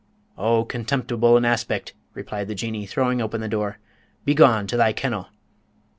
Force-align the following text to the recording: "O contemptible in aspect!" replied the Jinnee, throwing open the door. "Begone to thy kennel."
"O 0.35 0.65
contemptible 0.65 1.37
in 1.37 1.45
aspect!" 1.45 1.93
replied 2.15 2.47
the 2.47 2.55
Jinnee, 2.55 2.87
throwing 2.87 3.21
open 3.21 3.39
the 3.39 3.47
door. 3.47 3.77
"Begone 4.25 4.65
to 4.65 4.75
thy 4.75 4.93
kennel." 4.93 5.27